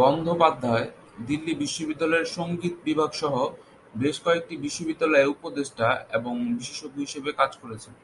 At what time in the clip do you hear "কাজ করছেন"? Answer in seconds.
7.40-7.94